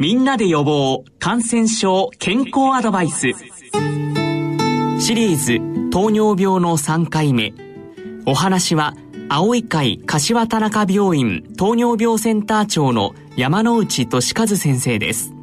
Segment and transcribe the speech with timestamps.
[0.00, 3.32] みんなで予防感染症健康アドバイス。
[4.98, 7.52] シリーズ糖尿病の3回目。
[8.24, 8.94] お話は
[9.28, 15.34] 青い会柏田中病院糖尿病センター長の山内俊和先生です。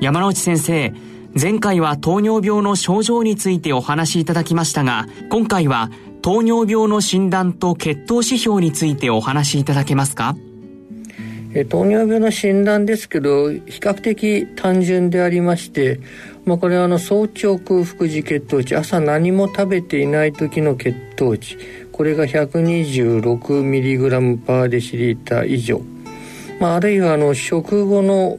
[0.00, 0.92] 山内先生
[1.40, 5.88] 前回は糖尿病の症状についてお話しいただきましたが今回は
[6.20, 10.34] 糖尿病の診断と血糖指標についてお話しいただけますか？
[11.54, 16.00] え糖尿病の診断ですけど比較的単純でありまして、
[16.44, 21.56] まあ、これはあの早朝空腹時血糖値朝何も食べていない時の血糖値
[21.92, 25.80] これが 126mg パーデシーター以上、
[26.58, 28.36] まあ、あるいはあの食後の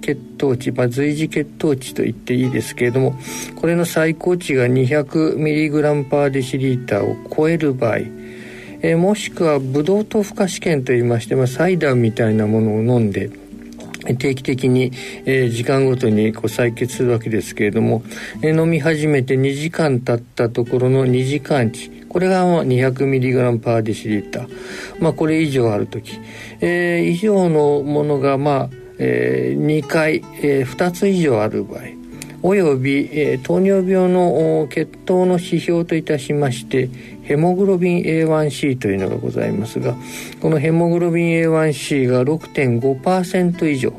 [0.00, 3.18] 血糖値、まあ、随時血糖値と言っていいですけれども
[3.56, 7.98] これの最高値が 200mg パーデシーターを超える場合
[8.84, 13.30] えー、もしくはブドウ糖負荷試験といいまして、まあ、サイダーみたいなものを飲んで
[14.18, 14.92] 定期的に、
[15.24, 18.02] えー、時間ごとにこう採血するわけですけれども、
[18.42, 24.48] えー、飲み始めて2時間経ったところの2時間値これが 200mg パーデシリッター、
[25.00, 26.20] まあ、これ以上ある時、
[26.60, 32.03] えー、以上のものが、まあえー、2回、えー、2つ以上ある場合。
[32.46, 36.90] および、えー、糖尿病の血糖の指標といたしまして
[37.22, 39.94] ヘモグロビン A1C というのがございますが
[40.42, 43.94] このヘモグロビン A1C が6.5%以上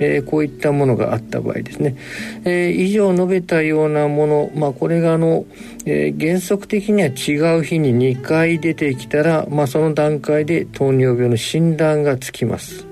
[0.00, 1.96] えー、こういったものがあった場合ですね、
[2.44, 5.44] えー、以上述べたようなもの、まあ、これがあの、
[5.84, 12.91] えー、原則的には違う日に2回出てきたら、まあ、その段階で糖尿病の診断がつきます。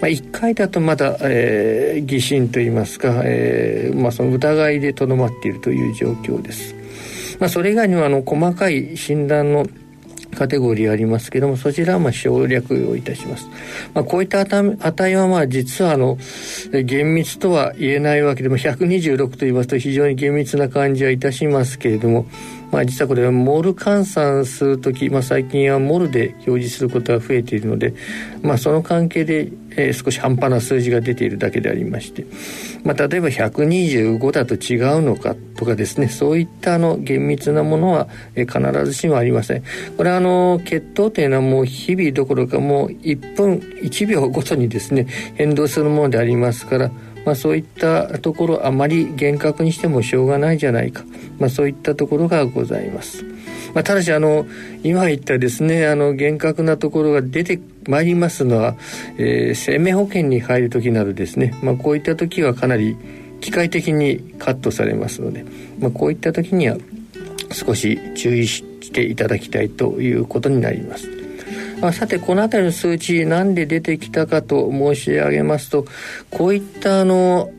[0.00, 6.74] まあ、1回だとまだ、えー、疑心といいますか、えーまあ、その疑いでとどまっているという状況です。
[7.38, 9.66] まあ、それ以外にはあの細かい診断の
[10.36, 13.48] カテゴリーありますけどもそちらはまあ省略をいたします、
[13.94, 16.18] まあ、こういった値はまあ実はあの
[16.84, 22.26] 厳密とは言えないわけでも126と言いますと非常に厳密な感じはいたしますけれども
[22.70, 27.94] まあ、実はこれはモル換算する時、まあ、最近はモルで表示することが増えているので、
[28.42, 32.26] まあ、その関係で、えー、少し半端な数字が出ているだけでありまして、
[32.84, 36.08] まあ、例えば125だと違うのかとかですね。
[36.08, 39.64] そういったあの厳密なものは、えー、必ずしもありません。
[39.96, 46.90] これはあの血糖というのはもう日々どころかもう1分1秒ごとにですね変動するものでありますから
[47.24, 51.04] まあ、そういったところあまり厳格にしてもしょうがないじゃないか、
[51.38, 53.24] まあ、そういったところがございます。
[53.74, 54.46] まあ、ただしあの
[54.82, 58.76] 今言ったですねあの厳格なところが出て参りますのは、
[59.18, 62.96] えー、生命保険に入る時などですね、まあ、こういった時はかなり
[63.40, 65.44] 機械的にカットされますので、
[65.78, 66.76] まあ、こういった時には
[67.52, 68.62] 少し注意し
[68.92, 71.19] ていただきたいということになります。
[71.82, 75.86] あさてこの辺りの数値なんで出てきたかと申し上げますと
[76.30, 77.50] こういったあの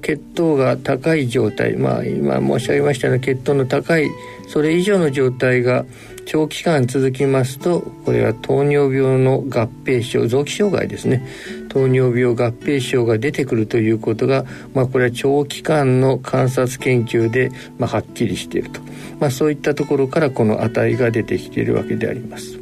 [0.00, 4.08] 血糖が高い状態まあ今申し上げましたような血糖の高い
[4.48, 5.84] それ以上の状態が
[6.24, 11.26] 長期間続きますとこれは糖尿病の合併症臓器障害ですね
[11.68, 18.80] 糖尿病合併症が出てくるということが、まあ、これは長期間の観察研究で、まあ、はっきりしていると、
[19.20, 22.61] まあ、そういったところからこの値が出てきているわけであります。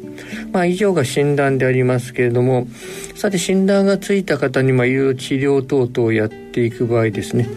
[0.51, 2.67] まあ、以上が診断でありますけれども
[3.15, 7.47] さて診断がついた方にいろいろ治療等々をやっていく場合ですね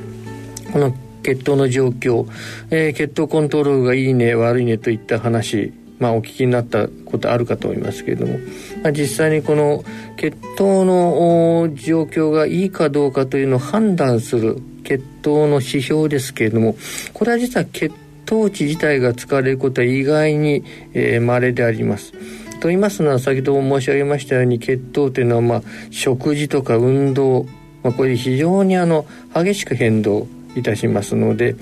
[0.72, 2.28] この血糖の状況、
[2.70, 8.38] えー、血糖コントロールがいいね悪いねといった話まあ、お聞きになったことあるかと思いますけれども、
[8.82, 9.84] まあ、実際にこの
[10.16, 16.76] 血糖の状況がいいかどうかというのを判断する血糖の指標ですけれども
[17.14, 17.94] これは実は血
[18.26, 22.12] 糖値自体が使われることは意外に、えー、稀であります。
[22.60, 27.46] と言いますのは先ほども申し上げましたように血糖というのはまあ食事とか運動、
[27.82, 30.26] まあ、これ非常にあの激しく変動
[30.56, 31.56] いたしますので、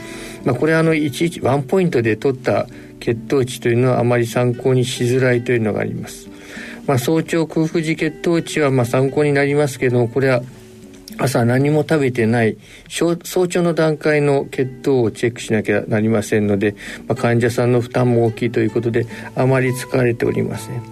[0.45, 2.67] まあ、これあのいちいちワンポイントで取った
[3.01, 6.29] 血糖値というのはあまり参考にしづらいというのがあります。
[6.87, 10.43] まあ、早朝空腹時血糖値はまあ参考になりますけどこれは
[11.19, 12.57] 朝何も食べてない
[12.89, 16.75] 早朝の段階の血糖をチェックしなきゃなりませんので、
[17.07, 20.83] まあ、患者さんの負担も大きいということであまり使われておりません。